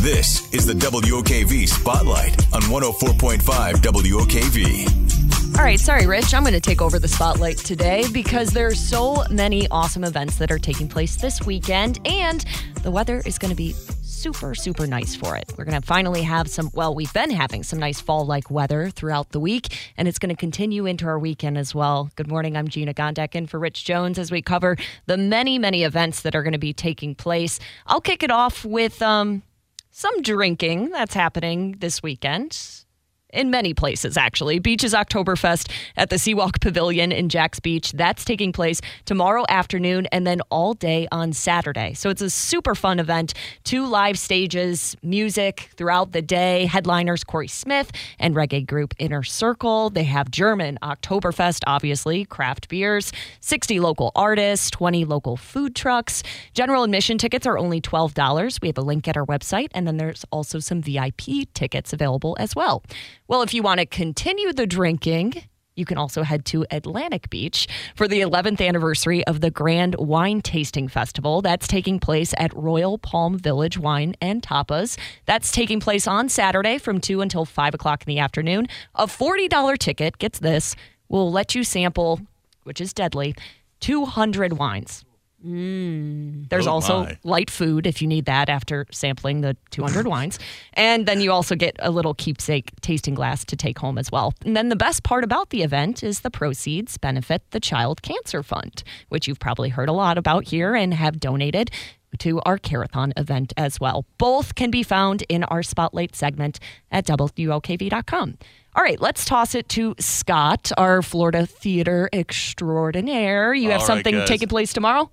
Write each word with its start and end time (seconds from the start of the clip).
This 0.00 0.50
is 0.54 0.64
the 0.64 0.72
WOKV 0.72 1.68
Spotlight 1.68 2.32
on 2.54 2.62
104.5 2.62 3.42
WOKV. 3.82 5.58
All 5.58 5.62
right, 5.62 5.78
sorry, 5.78 6.06
Rich. 6.06 6.32
I'm 6.32 6.42
going 6.42 6.54
to 6.54 6.60
take 6.60 6.80
over 6.80 6.98
the 6.98 7.06
spotlight 7.06 7.58
today 7.58 8.06
because 8.10 8.48
there 8.48 8.66
are 8.66 8.74
so 8.74 9.24
many 9.30 9.68
awesome 9.68 10.02
events 10.02 10.36
that 10.36 10.50
are 10.50 10.58
taking 10.58 10.88
place 10.88 11.16
this 11.16 11.42
weekend, 11.42 12.00
and 12.06 12.46
the 12.82 12.90
weather 12.90 13.20
is 13.26 13.36
going 13.36 13.50
to 13.50 13.54
be 13.54 13.74
super, 14.00 14.54
super 14.54 14.86
nice 14.86 15.14
for 15.14 15.36
it. 15.36 15.52
We're 15.58 15.66
going 15.66 15.78
to 15.78 15.86
finally 15.86 16.22
have 16.22 16.48
some, 16.48 16.70
well, 16.72 16.94
we've 16.94 17.12
been 17.12 17.30
having 17.30 17.62
some 17.62 17.78
nice 17.78 18.00
fall 18.00 18.24
like 18.24 18.50
weather 18.50 18.88
throughout 18.88 19.32
the 19.32 19.40
week, 19.40 19.92
and 19.98 20.08
it's 20.08 20.18
going 20.18 20.34
to 20.34 20.34
continue 20.34 20.86
into 20.86 21.06
our 21.08 21.18
weekend 21.18 21.58
as 21.58 21.74
well. 21.74 22.10
Good 22.16 22.26
morning. 22.26 22.56
I'm 22.56 22.68
Gina 22.68 22.94
Gondek 22.94 23.34
in 23.34 23.46
for 23.46 23.58
Rich 23.58 23.84
Jones 23.84 24.18
as 24.18 24.30
we 24.30 24.40
cover 24.40 24.78
the 25.04 25.18
many, 25.18 25.58
many 25.58 25.84
events 25.84 26.22
that 26.22 26.34
are 26.34 26.42
going 26.42 26.54
to 26.54 26.58
be 26.58 26.72
taking 26.72 27.14
place. 27.14 27.60
I'll 27.86 28.00
kick 28.00 28.22
it 28.22 28.30
off 28.30 28.64
with 28.64 29.02
um, 29.02 29.42
some 29.90 30.22
drinking 30.22 30.90
that's 30.90 31.14
happening 31.14 31.76
this 31.80 32.02
weekend 32.02 32.84
in 33.32 33.50
many 33.50 33.74
places, 33.74 34.16
actually. 34.16 34.58
Beaches 34.58 34.94
Oktoberfest 34.94 35.70
at 35.96 36.10
the 36.10 36.16
Seawalk 36.16 36.60
Pavilion 36.60 37.12
in 37.12 37.28
Jacks 37.28 37.60
Beach. 37.60 37.92
That's 37.92 38.24
taking 38.24 38.52
place 38.52 38.80
tomorrow 39.04 39.44
afternoon 39.48 40.06
and 40.06 40.26
then 40.26 40.40
all 40.50 40.74
day 40.74 41.08
on 41.12 41.32
Saturday. 41.32 41.94
So 41.94 42.10
it's 42.10 42.22
a 42.22 42.30
super 42.30 42.74
fun 42.74 42.98
event. 42.98 43.34
Two 43.64 43.86
live 43.86 44.18
stages, 44.18 44.96
music 45.02 45.70
throughout 45.76 46.12
the 46.12 46.22
day. 46.22 46.66
Headliners 46.66 47.24
Corey 47.24 47.48
Smith 47.48 47.90
and 48.18 48.34
reggae 48.34 48.66
group 48.66 48.94
Inner 48.98 49.22
Circle. 49.22 49.90
They 49.90 50.04
have 50.04 50.30
German 50.30 50.78
Oktoberfest, 50.82 51.62
obviously, 51.66 52.24
craft 52.24 52.68
beers, 52.68 53.12
60 53.40 53.80
local 53.80 54.12
artists, 54.14 54.70
20 54.70 55.04
local 55.04 55.36
food 55.36 55.74
trucks. 55.74 56.22
General 56.54 56.84
admission 56.84 57.18
tickets 57.18 57.46
are 57.46 57.58
only 57.58 57.80
$12. 57.80 58.60
We 58.62 58.68
have 58.68 58.78
a 58.78 58.82
link 58.82 59.08
at 59.08 59.16
our 59.16 59.26
website, 59.26 59.68
and 59.72 59.86
then 59.86 59.96
there's 59.96 60.24
also 60.30 60.58
some 60.58 60.82
VIP 60.82 61.52
tickets 61.54 61.92
available 61.92 62.36
as 62.38 62.54
well. 62.54 62.82
Well, 63.30 63.42
if 63.42 63.54
you 63.54 63.62
want 63.62 63.78
to 63.78 63.86
continue 63.86 64.52
the 64.52 64.66
drinking, 64.66 65.44
you 65.76 65.84
can 65.84 65.98
also 65.98 66.24
head 66.24 66.44
to 66.46 66.66
Atlantic 66.68 67.30
Beach 67.30 67.68
for 67.94 68.08
the 68.08 68.22
11th 68.22 68.60
anniversary 68.60 69.24
of 69.24 69.40
the 69.40 69.52
Grand 69.52 69.94
Wine 70.00 70.40
Tasting 70.40 70.88
Festival. 70.88 71.40
That's 71.40 71.68
taking 71.68 72.00
place 72.00 72.34
at 72.38 72.52
Royal 72.56 72.98
Palm 72.98 73.38
Village 73.38 73.78
Wine 73.78 74.16
and 74.20 74.42
Tapas. 74.42 74.98
That's 75.26 75.52
taking 75.52 75.78
place 75.78 76.08
on 76.08 76.28
Saturday 76.28 76.78
from 76.78 77.00
2 77.00 77.20
until 77.20 77.44
5 77.44 77.74
o'clock 77.74 78.02
in 78.02 78.12
the 78.12 78.18
afternoon. 78.18 78.66
A 78.96 79.06
$40 79.06 79.78
ticket, 79.78 80.18
gets 80.18 80.40
this, 80.40 80.74
will 81.08 81.30
let 81.30 81.54
you 81.54 81.62
sample, 81.62 82.18
which 82.64 82.80
is 82.80 82.92
deadly, 82.92 83.36
200 83.78 84.54
wines. 84.54 85.04
Mm. 85.46 86.48
There's 86.48 86.66
Oh, 86.66 86.72
also 86.72 87.04
my. 87.04 87.18
light 87.24 87.50
food 87.50 87.86
if 87.86 88.02
you 88.02 88.08
need 88.08 88.26
that 88.26 88.48
after 88.48 88.86
sampling 88.90 89.40
the 89.40 89.56
200 89.70 90.06
wines. 90.14 90.38
And 90.74 91.06
then 91.06 91.20
you 91.20 91.32
also 91.32 91.54
get 91.56 91.76
a 91.78 91.90
little 91.90 92.14
keepsake 92.14 92.70
tasting 92.82 93.14
glass 93.14 93.44
to 93.46 93.56
take 93.56 93.78
home 93.78 93.96
as 93.98 94.12
well. 94.12 94.34
And 94.44 94.56
then 94.56 94.68
the 94.68 94.76
best 94.76 95.02
part 95.02 95.24
about 95.24 95.50
the 95.50 95.62
event 95.62 96.02
is 96.02 96.20
the 96.20 96.30
proceeds 96.30 96.98
benefit 96.98 97.42
the 97.50 97.60
Child 97.60 98.02
Cancer 98.02 98.42
Fund, 98.42 98.82
which 99.08 99.26
you've 99.26 99.40
probably 99.40 99.70
heard 99.70 99.88
a 99.88 99.92
lot 99.92 100.18
about 100.18 100.44
here 100.48 100.74
and 100.74 100.92
have 100.94 101.18
donated 101.20 101.70
to 102.18 102.40
our 102.40 102.58
Carathon 102.58 103.12
event 103.16 103.52
as 103.56 103.78
well. 103.80 104.04
Both 104.18 104.56
can 104.56 104.70
be 104.70 104.82
found 104.82 105.22
in 105.28 105.44
our 105.44 105.62
spotlight 105.62 106.16
segment 106.16 106.58
at 106.90 107.06
WOKV.com. 107.06 108.36
All 108.76 108.82
right, 108.84 109.00
let's 109.00 109.24
toss 109.24 109.54
it 109.54 109.68
to 109.70 109.94
Scott, 109.98 110.70
our 110.76 111.02
Florida 111.02 111.46
theater 111.46 112.08
extraordinaire. 112.12 113.54
You 113.54 113.70
have 113.70 113.80
All 113.80 113.86
right, 113.86 113.86
something 113.86 114.14
guys. 114.14 114.28
taking 114.28 114.48
place 114.48 114.72
tomorrow? 114.72 115.10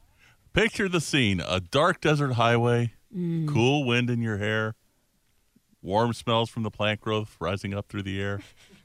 Picture 0.54 0.90
the 0.90 1.02
scene 1.02 1.40
a 1.40 1.60
dark 1.60 2.02
desert 2.02 2.34
highway, 2.34 2.94
mm. 3.16 3.48
cool 3.48 3.86
wind 3.86 4.10
in 4.10 4.22
your 4.22 4.38
hair, 4.38 4.76
warm 5.82 6.14
smells 6.14 6.50
from 6.50 6.64
the 6.64 6.72
plant 6.72 7.00
growth 7.00 7.36
rising 7.40 7.74
up 7.74 7.88
through 7.88 8.04
the 8.04 8.22
air. 8.22 8.42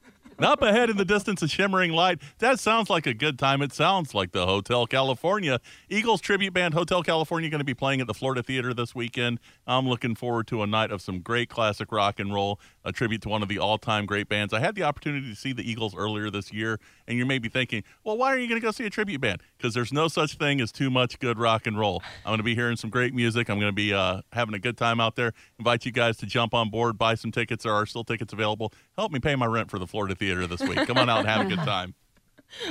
Up 0.42 0.60
ahead 0.60 0.90
in 0.90 0.96
the 0.96 1.04
distance, 1.04 1.40
a 1.42 1.46
shimmering 1.46 1.92
light. 1.92 2.20
That 2.38 2.58
sounds 2.58 2.90
like 2.90 3.06
a 3.06 3.14
good 3.14 3.38
time. 3.38 3.62
It 3.62 3.72
sounds 3.72 4.12
like 4.12 4.32
the 4.32 4.44
Hotel 4.44 4.88
California. 4.88 5.60
Eagles 5.88 6.20
tribute 6.20 6.52
band 6.52 6.74
Hotel 6.74 7.00
California 7.02 7.48
going 7.48 7.60
to 7.60 7.64
be 7.64 7.74
playing 7.74 8.00
at 8.00 8.08
the 8.08 8.14
Florida 8.14 8.42
Theater 8.42 8.74
this 8.74 8.92
weekend. 8.92 9.38
I'm 9.68 9.88
looking 9.88 10.16
forward 10.16 10.48
to 10.48 10.62
a 10.62 10.66
night 10.66 10.90
of 10.90 11.00
some 11.00 11.20
great 11.20 11.48
classic 11.48 11.92
rock 11.92 12.18
and 12.18 12.34
roll, 12.34 12.58
a 12.84 12.90
tribute 12.90 13.22
to 13.22 13.28
one 13.28 13.42
of 13.42 13.48
the 13.48 13.60
all 13.60 13.78
time 13.78 14.04
great 14.04 14.28
bands. 14.28 14.52
I 14.52 14.58
had 14.58 14.74
the 14.74 14.82
opportunity 14.82 15.30
to 15.30 15.36
see 15.36 15.52
the 15.52 15.68
Eagles 15.70 15.94
earlier 15.94 16.28
this 16.28 16.52
year, 16.52 16.80
and 17.06 17.16
you 17.16 17.24
may 17.24 17.38
be 17.38 17.48
thinking, 17.48 17.84
well, 18.02 18.16
why 18.16 18.34
are 18.34 18.38
you 18.38 18.48
going 18.48 18.60
to 18.60 18.64
go 18.64 18.72
see 18.72 18.84
a 18.84 18.90
tribute 18.90 19.20
band? 19.20 19.42
Because 19.56 19.74
there's 19.74 19.92
no 19.92 20.08
such 20.08 20.38
thing 20.38 20.60
as 20.60 20.72
too 20.72 20.90
much 20.90 21.20
good 21.20 21.38
rock 21.38 21.68
and 21.68 21.78
roll. 21.78 22.02
I'm 22.24 22.30
going 22.30 22.38
to 22.38 22.44
be 22.44 22.56
hearing 22.56 22.76
some 22.76 22.90
great 22.90 23.14
music. 23.14 23.48
I'm 23.48 23.60
going 23.60 23.70
to 23.70 23.76
be 23.76 23.94
uh, 23.94 24.22
having 24.32 24.54
a 24.54 24.58
good 24.58 24.76
time 24.76 24.98
out 24.98 25.14
there. 25.14 25.34
Invite 25.60 25.86
you 25.86 25.92
guys 25.92 26.16
to 26.16 26.26
jump 26.26 26.52
on 26.52 26.68
board, 26.68 26.98
buy 26.98 27.14
some 27.14 27.30
tickets. 27.30 27.62
There 27.62 27.72
are 27.72 27.86
still 27.86 28.02
tickets 28.02 28.32
available. 28.32 28.72
Help 28.98 29.12
me 29.12 29.20
pay 29.20 29.36
my 29.36 29.46
rent 29.46 29.70
for 29.70 29.78
the 29.78 29.86
Florida 29.86 30.16
Theater 30.16 30.31
this 30.46 30.60
week. 30.60 30.86
Come 30.86 30.98
on 30.98 31.08
out 31.08 31.20
and 31.20 31.28
have 31.28 31.46
a 31.46 31.48
good 31.48 31.58
time. 31.58 31.94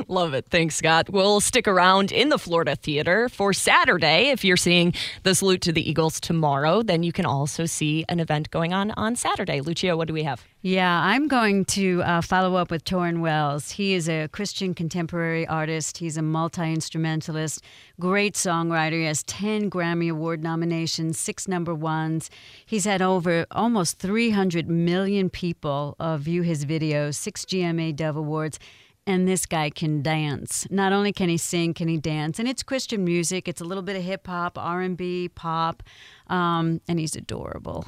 Love 0.07 0.33
it. 0.33 0.45
Thanks, 0.49 0.75
Scott. 0.75 1.09
We'll 1.09 1.39
stick 1.39 1.67
around 1.67 2.11
in 2.11 2.29
the 2.29 2.37
Florida 2.37 2.75
Theater 2.75 3.29
for 3.29 3.53
Saturday. 3.53 4.29
If 4.29 4.43
you're 4.43 4.57
seeing 4.57 4.93
the 5.23 5.35
salute 5.35 5.61
to 5.61 5.71
the 5.71 5.87
Eagles 5.87 6.19
tomorrow, 6.19 6.81
then 6.81 7.03
you 7.03 7.11
can 7.11 7.25
also 7.25 7.65
see 7.65 8.05
an 8.09 8.19
event 8.19 8.51
going 8.51 8.73
on 8.73 8.91
on 8.91 9.15
Saturday. 9.15 9.61
Lucio, 9.61 9.97
what 9.97 10.07
do 10.07 10.13
we 10.13 10.23
have? 10.23 10.45
Yeah, 10.63 11.01
I'm 11.03 11.27
going 11.27 11.65
to 11.65 12.03
uh, 12.03 12.21
follow 12.21 12.55
up 12.55 12.69
with 12.69 12.83
Tauren 12.83 13.21
Wells. 13.21 13.71
He 13.71 13.95
is 13.95 14.07
a 14.07 14.27
Christian 14.27 14.75
contemporary 14.75 15.47
artist. 15.47 15.97
He's 15.97 16.17
a 16.17 16.21
multi 16.21 16.71
instrumentalist, 16.71 17.63
great 17.99 18.35
songwriter. 18.35 18.99
He 18.99 19.05
has 19.05 19.23
10 19.23 19.71
Grammy 19.71 20.11
Award 20.11 20.43
nominations, 20.43 21.17
six 21.17 21.47
number 21.47 21.73
ones. 21.73 22.29
He's 22.63 22.85
had 22.85 23.01
over 23.01 23.47
almost 23.49 23.97
300 23.97 24.69
million 24.69 25.31
people 25.31 25.95
uh, 25.99 26.17
view 26.17 26.43
his 26.43 26.63
videos, 26.65 27.15
six 27.15 27.43
GMA 27.43 27.95
Dove 27.95 28.17
Awards. 28.17 28.59
And 29.07 29.27
this 29.27 29.47
guy 29.47 29.71
can 29.71 30.03
dance. 30.03 30.67
Not 30.69 30.93
only 30.93 31.11
can 31.11 31.27
he 31.27 31.37
sing, 31.37 31.73
can 31.73 31.87
he 31.87 31.97
dance? 31.97 32.37
And 32.37 32.47
it's 32.47 32.61
Christian 32.61 33.03
music. 33.03 33.47
It's 33.47 33.59
a 33.59 33.63
little 33.63 33.81
bit 33.81 33.95
of 33.95 34.03
hip 34.03 34.27
hop, 34.27 34.59
R 34.59 34.81
and 34.81 34.95
B, 34.95 35.27
pop, 35.27 35.81
um, 36.27 36.81
and 36.87 36.99
he's 36.99 37.15
adorable. 37.15 37.83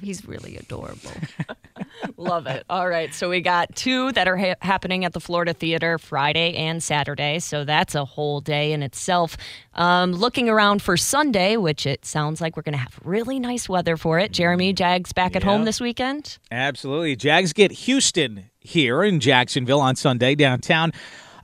he's 0.00 0.24
really 0.24 0.56
adorable. 0.56 1.10
Love 2.16 2.46
it. 2.46 2.64
All 2.70 2.88
right. 2.88 3.12
So 3.12 3.28
we 3.28 3.40
got 3.40 3.74
two 3.74 4.12
that 4.12 4.28
are 4.28 4.36
ha- 4.36 4.54
happening 4.62 5.04
at 5.04 5.12
the 5.12 5.20
Florida 5.20 5.52
Theater 5.52 5.98
Friday 5.98 6.54
and 6.54 6.80
Saturday. 6.80 7.40
So 7.40 7.64
that's 7.64 7.96
a 7.96 8.04
whole 8.04 8.40
day 8.40 8.72
in 8.72 8.82
itself. 8.82 9.36
Um, 9.74 10.12
looking 10.12 10.48
around 10.48 10.82
for 10.82 10.96
Sunday, 10.96 11.56
which 11.56 11.84
it 11.84 12.04
sounds 12.04 12.40
like 12.40 12.56
we're 12.56 12.62
going 12.62 12.74
to 12.74 12.78
have 12.78 12.98
really 13.02 13.40
nice 13.40 13.68
weather 13.68 13.96
for 13.96 14.20
it. 14.20 14.30
Jeremy, 14.30 14.72
Jags 14.72 15.12
back 15.12 15.34
at 15.34 15.42
home 15.42 15.64
this 15.64 15.80
weekend. 15.80 16.38
Absolutely. 16.52 17.16
Jags 17.16 17.52
get 17.52 17.72
Houston 17.72 18.50
here 18.64 19.04
in 19.04 19.20
Jacksonville 19.20 19.80
on 19.80 19.94
Sunday 19.94 20.34
downtown. 20.34 20.92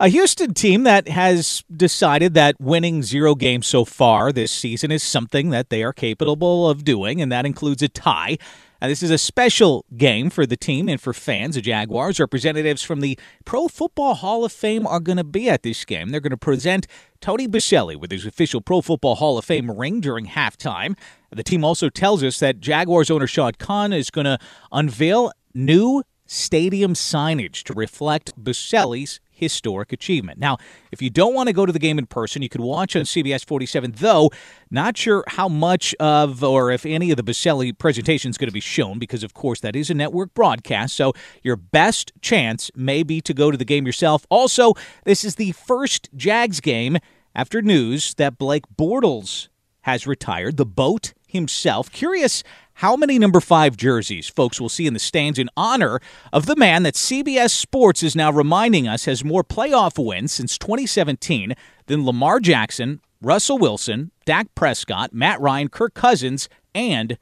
A 0.01 0.09
Houston 0.09 0.55
team 0.55 0.85
that 0.85 1.09
has 1.09 1.63
decided 1.77 2.33
that 2.33 2.59
winning 2.59 3.03
zero 3.03 3.35
games 3.35 3.67
so 3.67 3.85
far 3.85 4.33
this 4.33 4.51
season 4.51 4.91
is 4.91 5.03
something 5.03 5.51
that 5.51 5.69
they 5.69 5.83
are 5.83 5.93
capable 5.93 6.71
of 6.71 6.85
doing, 6.85 7.21
and 7.21 7.31
that 7.31 7.45
includes 7.45 7.83
a 7.83 7.89
tie. 7.89 8.39
And 8.81 8.91
this 8.91 9.03
is 9.03 9.11
a 9.11 9.19
special 9.19 9.85
game 9.99 10.31
for 10.31 10.47
the 10.47 10.57
team 10.57 10.89
and 10.89 10.99
for 10.99 11.13
fans. 11.13 11.55
The 11.55 11.61
Jaguars 11.61 12.19
representatives 12.19 12.83
from 12.83 13.01
the 13.01 13.19
Pro 13.45 13.69
Football 13.69 14.15
Hall 14.15 14.43
of 14.43 14.53
Fame 14.53 14.87
are 14.87 15.01
going 15.01 15.19
to 15.19 15.25
be 15.25 15.51
at 15.51 15.63
this 15.63 15.85
game. 15.85 16.09
They're 16.09 16.21
going 16.21 16.31
to 16.31 16.39
present 16.39 16.87
Tony 17.21 17.47
Boselli 17.47 17.95
with 17.95 18.11
his 18.11 18.25
official 18.25 18.63
Pro 18.63 18.81
Football 18.81 19.17
Hall 19.17 19.37
of 19.37 19.45
Fame 19.45 19.71
ring 19.71 20.01
during 20.01 20.29
halftime. 20.29 20.97
The 21.31 21.43
team 21.43 21.63
also 21.63 21.91
tells 21.91 22.25
us 22.25 22.39
that 22.39 22.61
Jaguars 22.61 23.11
owner 23.11 23.27
Shad 23.27 23.59
Khan 23.59 23.93
is 23.93 24.11
going 24.11 24.25
to 24.25 24.39
unveil 24.73 25.31
new 25.53 26.03
stadium 26.31 26.95
signage 26.95 27.65
to 27.65 27.73
reflect 27.73 28.41
Boselli's 28.41 29.19
historic 29.33 29.93
achievement. 29.93 30.39
Now, 30.39 30.59
if 30.93 31.03
you 31.03 31.11
don't 31.11 31.35
want 31.35 31.49
to 31.49 31.53
go 31.53 31.67
to 31.67 31.73
the 31.73 31.81
game 31.81 31.99
in 31.99 32.07
person, 32.07 32.41
you 32.41 32.49
could 32.49 32.61
watch 32.61 32.95
on 32.95 33.03
CBS 33.03 33.45
47, 33.45 33.95
though 33.97 34.31
not 34.71 34.97
sure 34.97 35.25
how 35.27 35.49
much 35.49 35.93
of 35.99 36.45
or 36.45 36.71
if 36.71 36.87
any 36.87 37.11
of 37.11 37.17
the 37.17 37.25
Boselli 37.25 37.77
presentation 37.77 38.31
is 38.31 38.39
going 38.39 38.49
to 38.49 38.53
be 38.53 38.61
shown 38.61 39.01
because, 39.01 39.25
of 39.25 39.35
course, 39.35 39.59
that 39.61 39.75
is 39.75 39.91
a 39.91 39.95
network 39.95 40.33
broadcast. 40.33 40.95
So 40.95 41.15
your 41.43 41.57
best 41.57 42.13
chance 42.21 42.71
may 42.77 43.03
be 43.03 43.21
to 43.23 43.35
go 43.35 43.51
to 43.51 43.57
the 43.57 43.65
game 43.65 43.85
yourself. 43.85 44.25
Also, 44.31 44.75
this 45.05 45.25
is 45.25 45.35
the 45.35 45.51
first 45.53 46.11
Jags 46.15 46.61
game 46.61 46.99
after 47.35 47.61
news 47.61 48.15
that 48.15 48.39
Blake 48.39 48.65
Bortles 48.79 49.49
has 49.81 50.07
retired. 50.07 50.59
The 50.59 50.67
boat 50.67 51.13
himself. 51.31 51.91
Curious 51.91 52.43
how 52.75 52.97
many 52.97 53.19
number 53.19 53.41
five 53.41 53.77
jerseys 53.77 54.29
folks 54.29 54.61
will 54.61 54.69
see 54.69 54.87
in 54.87 54.95
the 54.95 55.01
stands 55.01 55.39
in 55.39 55.51
honor 55.57 56.01
of 56.33 56.47
the 56.47 56.57
man 56.57 56.83
that 56.83 56.95
CBS 56.95 57.51
Sports 57.51 58.03
is 58.03 58.17
now 58.17 58.31
reminding 58.33 58.89
us 58.89 59.05
has 59.05 59.25
more 59.25 59.45
playoff 59.45 60.03
wins 60.03 60.33
since 60.33 60.57
2017 60.57 61.55
than 61.87 62.07
Lamar 62.07 62.41
Jackson, 62.41 63.01
Russell 63.21 63.59
Wilson, 63.59 64.13
Dak 64.25 64.47
Prescott, 64.55 65.13
Matt 65.13 65.41
Ryan, 65.41 65.69
Kirk 65.69 65.93
Cousins, 65.93 66.49
and 66.75 67.19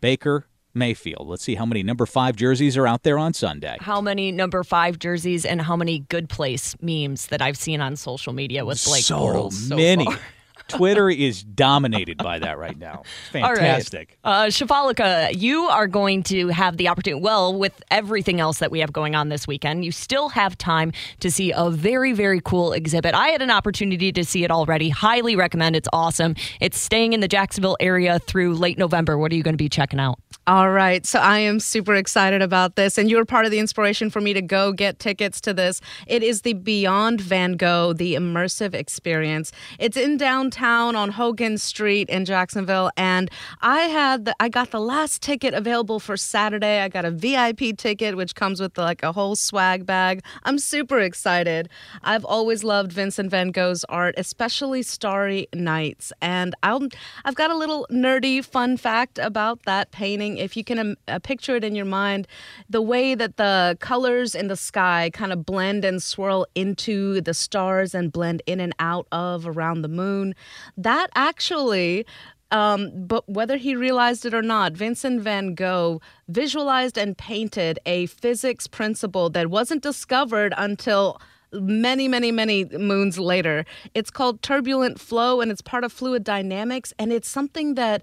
Baker 0.00 0.46
Mayfield. 0.74 1.26
Let's 1.26 1.42
see 1.42 1.54
how 1.54 1.66
many 1.66 1.82
number 1.82 2.06
five 2.06 2.36
jerseys 2.36 2.76
are 2.76 2.86
out 2.86 3.02
there 3.02 3.18
on 3.18 3.32
Sunday. 3.32 3.76
How 3.80 4.00
many 4.00 4.30
number 4.30 4.62
five 4.62 4.98
jerseys 4.98 5.44
and 5.44 5.62
how 5.62 5.76
many 5.76 6.00
good 6.00 6.28
place 6.28 6.76
memes 6.80 7.26
that 7.28 7.42
I've 7.42 7.56
seen 7.56 7.80
on 7.80 7.96
social 7.96 8.32
media 8.32 8.64
with 8.64 8.82
Blake 8.84 9.04
so 9.04 9.18
Bortles 9.18 9.52
so 9.52 9.76
many. 9.76 10.04
far? 10.04 10.18
Twitter 10.68 11.10
is 11.10 11.42
dominated 11.42 12.18
by 12.18 12.38
that 12.38 12.58
right 12.58 12.78
now. 12.78 13.02
It's 13.32 13.34
All 13.42 13.50
right. 13.50 13.58
fantastic. 13.58 14.18
Uh, 14.22 14.44
Shafalika, 14.44 15.34
you 15.36 15.62
are 15.62 15.86
going 15.86 16.22
to 16.24 16.48
have 16.48 16.76
the 16.76 16.88
opportunity. 16.88 17.22
Well, 17.22 17.58
with 17.58 17.82
everything 17.90 18.38
else 18.40 18.58
that 18.58 18.70
we 18.70 18.80
have 18.80 18.92
going 18.92 19.14
on 19.14 19.30
this 19.30 19.46
weekend, 19.46 19.84
you 19.84 19.92
still 19.92 20.28
have 20.30 20.56
time 20.58 20.92
to 21.20 21.30
see 21.30 21.52
a 21.52 21.70
very, 21.70 22.12
very 22.12 22.40
cool 22.40 22.72
exhibit. 22.72 23.14
I 23.14 23.28
had 23.28 23.42
an 23.42 23.50
opportunity 23.50 24.12
to 24.12 24.24
see 24.24 24.44
it 24.44 24.50
already. 24.50 24.90
Highly 24.90 25.36
recommend. 25.36 25.74
It's 25.74 25.88
awesome. 25.92 26.36
It's 26.60 26.78
staying 26.78 27.14
in 27.14 27.20
the 27.20 27.28
Jacksonville 27.28 27.76
area 27.80 28.18
through 28.18 28.54
late 28.54 28.78
November. 28.78 29.16
What 29.18 29.32
are 29.32 29.36
you 29.36 29.42
going 29.42 29.54
to 29.54 29.58
be 29.58 29.68
checking 29.68 29.98
out? 29.98 30.18
All 30.48 30.70
right. 30.70 31.04
So 31.04 31.18
I 31.18 31.40
am 31.40 31.60
super 31.60 31.94
excited 31.94 32.40
about 32.40 32.74
this. 32.74 32.96
And 32.96 33.10
you're 33.10 33.26
part 33.26 33.44
of 33.44 33.50
the 33.50 33.58
inspiration 33.58 34.08
for 34.08 34.22
me 34.22 34.32
to 34.32 34.40
go 34.40 34.72
get 34.72 34.98
tickets 34.98 35.42
to 35.42 35.52
this. 35.52 35.82
It 36.06 36.22
is 36.22 36.40
the 36.40 36.54
Beyond 36.54 37.20
Van 37.20 37.52
Gogh, 37.58 37.92
the 37.92 38.14
immersive 38.14 38.72
experience. 38.72 39.52
It's 39.78 39.98
in 39.98 40.16
downtown 40.16 40.96
on 40.96 41.10
Hogan 41.10 41.58
Street 41.58 42.08
in 42.08 42.24
Jacksonville. 42.24 42.90
And 42.96 43.30
I 43.60 43.80
had 43.80 44.24
the, 44.24 44.34
I 44.40 44.48
got 44.48 44.70
the 44.70 44.80
last 44.80 45.20
ticket 45.20 45.52
available 45.52 46.00
for 46.00 46.16
Saturday. 46.16 46.80
I 46.80 46.88
got 46.88 47.04
a 47.04 47.10
VIP 47.10 47.76
ticket, 47.76 48.16
which 48.16 48.34
comes 48.34 48.58
with 48.58 48.78
like 48.78 49.02
a 49.02 49.12
whole 49.12 49.36
swag 49.36 49.84
bag. 49.84 50.24
I'm 50.44 50.58
super 50.58 50.98
excited. 50.98 51.68
I've 52.04 52.24
always 52.24 52.64
loved 52.64 52.90
Vincent 52.90 53.30
Van 53.30 53.50
Gogh's 53.50 53.84
art, 53.90 54.14
especially 54.16 54.82
Starry 54.82 55.46
Nights. 55.52 56.10
And 56.22 56.54
I'll, 56.62 56.88
I've 57.26 57.34
got 57.34 57.50
a 57.50 57.54
little 57.54 57.86
nerdy 57.90 58.42
fun 58.42 58.78
fact 58.78 59.18
about 59.18 59.64
that 59.64 59.90
painting 59.90 60.37
if 60.38 60.56
you 60.56 60.64
can 60.64 60.78
um, 60.78 60.96
uh, 61.06 61.18
picture 61.18 61.56
it 61.56 61.64
in 61.64 61.74
your 61.74 61.84
mind, 61.84 62.26
the 62.68 62.82
way 62.82 63.14
that 63.14 63.36
the 63.36 63.76
colors 63.80 64.34
in 64.34 64.48
the 64.48 64.56
sky 64.56 65.10
kind 65.12 65.32
of 65.32 65.44
blend 65.44 65.84
and 65.84 66.02
swirl 66.02 66.46
into 66.54 67.20
the 67.20 67.34
stars 67.34 67.94
and 67.94 68.12
blend 68.12 68.42
in 68.46 68.60
and 68.60 68.74
out 68.78 69.06
of 69.12 69.46
around 69.46 69.82
the 69.82 69.88
moon, 69.88 70.34
that 70.76 71.10
actually 71.14 72.06
um, 72.50 72.90
but 72.94 73.28
whether 73.28 73.58
he 73.58 73.76
realized 73.76 74.24
it 74.24 74.32
or 74.32 74.42
not, 74.42 74.72
Vincent 74.72 75.20
van 75.20 75.54
Gogh 75.54 76.00
visualized 76.28 76.96
and 76.96 77.16
painted 77.16 77.78
a 77.84 78.06
physics 78.06 78.66
principle 78.66 79.28
that 79.30 79.50
wasn't 79.50 79.82
discovered 79.82 80.54
until 80.56 81.20
many, 81.52 82.08
many, 82.08 82.30
many 82.30 82.64
moons 82.64 83.18
later. 83.18 83.64
It's 83.94 84.10
called 84.10 84.42
turbulent 84.42 85.00
flow 85.00 85.40
and 85.40 85.50
it's 85.50 85.62
part 85.62 85.84
of 85.84 85.92
fluid 85.92 86.24
dynamics. 86.24 86.92
And 86.98 87.12
it's 87.12 87.28
something 87.28 87.74
that 87.74 88.02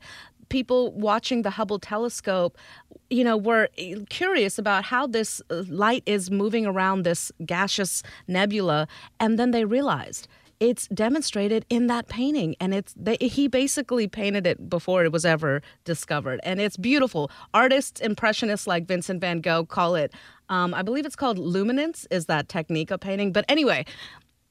people 0.50 0.92
watching 0.94 1.42
the 1.42 1.50
Hubble 1.52 1.80
telescope, 1.80 2.58
you 3.10 3.24
know, 3.24 3.38
were 3.38 3.70
curious 4.10 4.58
about 4.58 4.86
how 4.86 5.08
this 5.08 5.42
uh, 5.50 5.64
light 5.68 6.04
is 6.06 6.32
moving 6.32 6.66
around 6.66 7.04
this 7.04 7.32
gaseous 7.46 8.04
nebula. 8.28 8.88
And 9.20 9.38
then 9.40 9.52
they 9.52 9.66
realized 9.66 10.28
it's 10.60 10.88
demonstrated 10.88 11.66
in 11.70 11.88
that 11.88 12.08
painting 12.08 12.56
and 12.60 12.74
it's 12.74 12.94
they, 12.96 13.18
he 13.18 13.48
basically 13.48 14.08
painted 14.08 14.48
it 14.48 14.70
before 14.70 15.04
it 15.04 15.12
was 15.12 15.26
ever 15.26 15.62
discovered 15.84 16.40
and 16.44 16.62
it's 16.62 16.78
beautiful 16.78 17.30
artists 17.54 18.00
impressionists 18.00 18.66
like 18.66 18.88
vincent 18.88 19.20
van 19.20 19.42
gogh 19.42 19.66
call 19.66 19.96
it 19.96 20.14
um, 20.48 20.74
i 20.74 20.82
believe 20.82 21.06
it's 21.06 21.16
called 21.16 21.38
luminance 21.38 22.08
is 22.10 22.28
that 22.28 22.48
technique 22.48 22.90
of 22.90 23.02
painting 23.02 23.34
but 23.34 23.44
anyway 23.50 23.84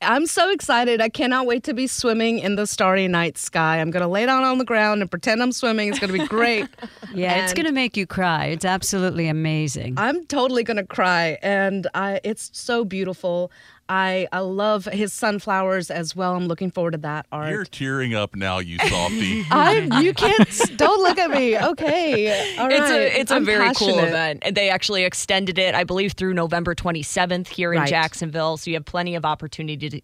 I'm 0.04 0.26
so 0.26 0.50
excited. 0.50 1.00
I 1.00 1.08
cannot 1.08 1.46
wait 1.46 1.64
to 1.64 1.74
be 1.74 1.86
swimming 1.86 2.38
in 2.38 2.56
the 2.56 2.66
starry 2.66 3.08
night 3.08 3.38
sky. 3.38 3.80
I'm 3.80 3.90
going 3.90 4.02
to 4.02 4.08
lay 4.08 4.26
down 4.26 4.44
on 4.44 4.58
the 4.58 4.64
ground 4.64 5.00
and 5.02 5.10
pretend 5.10 5.42
I'm 5.42 5.52
swimming. 5.52 5.88
It's 5.88 5.98
going 5.98 6.12
to 6.12 6.18
be 6.18 6.26
great. 6.26 6.68
Yeah, 7.14 7.44
it's 7.44 7.54
going 7.54 7.66
to 7.66 7.72
make 7.72 7.96
you 7.96 8.08
cry. 8.08 8.46
It's 8.46 8.64
absolutely 8.64 9.28
amazing. 9.28 9.94
I'm 9.96 10.26
totally 10.26 10.64
going 10.64 10.78
to 10.78 10.84
cry 10.86 11.38
and 11.42 11.86
I 11.94 12.18
it's 12.24 12.50
so 12.52 12.84
beautiful. 12.84 13.52
I 13.88 14.26
I 14.32 14.40
love 14.40 14.86
his 14.86 15.12
sunflowers 15.12 15.90
as 15.90 16.16
well. 16.16 16.34
I'm 16.34 16.46
looking 16.46 16.70
forward 16.70 16.92
to 16.92 16.98
that 16.98 17.26
art. 17.30 17.50
You're 17.50 17.64
tearing 17.64 18.14
up 18.14 18.34
now, 18.34 18.58
you 18.58 18.78
softy. 18.78 19.44
I 19.50 20.00
you 20.00 20.14
can't 20.14 20.48
don't 20.76 21.02
look 21.02 21.18
at 21.18 21.30
me. 21.30 21.58
Okay. 21.58 22.56
All 22.58 22.68
It's 22.70 22.90
a 22.90 23.20
it's 23.20 23.30
a 23.30 23.34
I'm 23.36 23.44
very 23.44 23.72
cool 23.74 23.98
event. 23.98 24.42
And 24.44 24.56
They 24.56 24.70
actually 24.70 25.04
extended 25.04 25.58
it, 25.58 25.74
I 25.74 25.84
believe, 25.84 26.12
through 26.12 26.34
November 26.34 26.74
27th 26.74 27.48
here 27.48 27.72
in 27.72 27.80
Right. 27.80 27.88
Jacksonville. 27.88 28.56
So 28.56 28.70
you 28.70 28.76
have 28.76 28.84
plenty 28.86 29.14
of 29.16 29.24
opportunity 29.24 29.88
to, 29.90 30.00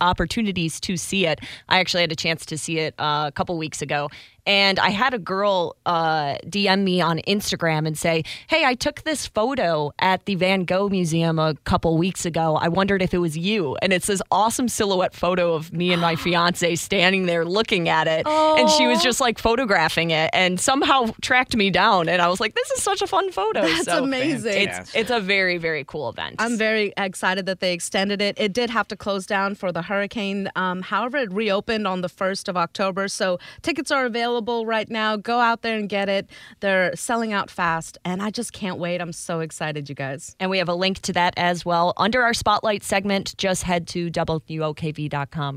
opportunities 0.00 0.80
to 0.80 0.96
see 0.96 1.26
it. 1.26 1.40
I 1.68 1.80
actually 1.80 2.02
had 2.02 2.12
a 2.12 2.16
chance 2.16 2.46
to 2.46 2.58
see 2.58 2.78
it 2.78 2.94
uh, 2.98 3.24
a 3.28 3.32
couple 3.32 3.56
weeks 3.58 3.82
ago. 3.82 4.10
And 4.46 4.78
I 4.78 4.90
had 4.90 5.14
a 5.14 5.18
girl 5.18 5.76
uh, 5.86 6.36
DM 6.46 6.82
me 6.84 7.00
on 7.00 7.18
Instagram 7.20 7.86
and 7.86 7.96
say, 7.96 8.24
Hey, 8.46 8.64
I 8.64 8.74
took 8.74 9.02
this 9.02 9.26
photo 9.26 9.92
at 9.98 10.24
the 10.26 10.34
Van 10.34 10.64
Gogh 10.64 10.88
Museum 10.88 11.38
a 11.38 11.54
couple 11.64 11.96
weeks 11.96 12.26
ago. 12.26 12.56
I 12.56 12.68
wondered 12.68 13.00
if 13.02 13.14
it 13.14 13.18
was 13.18 13.36
you. 13.38 13.76
And 13.82 13.92
it's 13.92 14.06
this 14.06 14.20
awesome 14.30 14.68
silhouette 14.68 15.14
photo 15.14 15.54
of 15.54 15.72
me 15.72 15.92
and 15.92 16.00
my 16.02 16.14
fiance 16.24 16.74
standing 16.76 17.26
there 17.26 17.44
looking 17.44 17.88
at 17.88 18.06
it. 18.06 18.26
And 18.26 18.68
she 18.70 18.86
was 18.86 19.02
just 19.02 19.20
like 19.20 19.38
photographing 19.38 20.10
it 20.10 20.30
and 20.32 20.60
somehow 20.60 21.06
tracked 21.22 21.56
me 21.56 21.70
down. 21.70 22.08
And 22.08 22.20
I 22.20 22.28
was 22.28 22.40
like, 22.40 22.54
This 22.54 22.70
is 22.72 22.82
such 22.82 23.00
a 23.02 23.06
fun 23.06 23.30
photo. 23.32 23.62
That's 23.62 23.84
So 23.84 24.04
amazing. 24.04 24.68
It's, 24.68 24.94
it's 24.94 25.10
a 25.10 25.20
very, 25.20 25.56
very 25.58 25.84
cool 25.84 26.08
event. 26.08 26.36
I'm 26.38 26.56
very 26.58 26.92
excited 26.96 27.46
that 27.46 27.60
they 27.60 27.72
extended 27.72 28.20
it. 28.20 28.38
It 28.38 28.52
did 28.52 28.70
have 28.70 28.88
to 28.88 28.96
close 28.96 29.26
down 29.26 29.54
for 29.54 29.72
the 29.72 29.82
hurricane. 29.82 30.50
Um, 30.56 30.82
however, 30.82 31.16
it 31.18 31.32
reopened 31.32 31.86
on 31.86 32.02
the 32.02 32.08
1st 32.08 32.48
of 32.48 32.56
October. 32.56 33.08
So 33.08 33.38
tickets 33.62 33.90
are 33.90 34.04
available 34.34 34.66
right 34.66 34.90
now. 34.90 35.16
Go 35.16 35.38
out 35.38 35.62
there 35.62 35.76
and 35.76 35.88
get 35.88 36.08
it. 36.08 36.28
They're 36.60 36.94
selling 36.96 37.32
out 37.32 37.50
fast. 37.50 37.98
And 38.04 38.20
I 38.22 38.30
just 38.30 38.52
can't 38.52 38.78
wait. 38.78 39.00
I'm 39.00 39.12
so 39.12 39.40
excited, 39.40 39.88
you 39.88 39.94
guys. 39.94 40.34
And 40.40 40.50
we 40.50 40.58
have 40.58 40.68
a 40.68 40.74
link 40.74 40.98
to 41.00 41.12
that 41.12 41.34
as 41.36 41.64
well 41.64 41.92
under 41.96 42.22
our 42.22 42.34
spotlight 42.34 42.82
segment. 42.82 43.36
Just 43.38 43.62
head 43.62 43.86
to 43.88 44.10
WOKV.com. 44.10 45.52